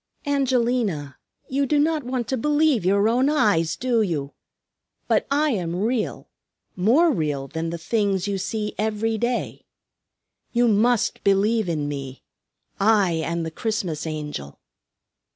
"Angelina, 0.25 1.15
you 1.47 1.67
do 1.67 1.77
not 1.77 2.03
want 2.03 2.27
to 2.29 2.35
believe 2.35 2.83
your 2.83 3.07
own 3.07 3.29
eyes, 3.29 3.75
do 3.75 4.01
you? 4.01 4.33
But 5.07 5.27
I 5.29 5.51
am 5.51 5.75
real; 5.75 6.27
more 6.75 7.11
real 7.11 7.47
than 7.47 7.69
the 7.69 7.77
things 7.77 8.27
you 8.27 8.39
see 8.39 8.73
every 8.79 9.19
day. 9.19 9.63
You 10.53 10.67
must 10.67 11.23
believe 11.23 11.69
in 11.69 11.87
me. 11.87 12.23
I 12.79 13.11
am 13.11 13.43
the 13.43 13.51
Christmas 13.51 14.07
Angel." 14.07 14.59